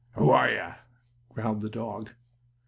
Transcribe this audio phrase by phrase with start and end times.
[0.13, 0.73] "Who are you?"
[1.31, 2.13] growled the dog.